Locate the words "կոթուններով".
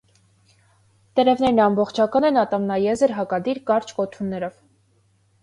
4.01-4.59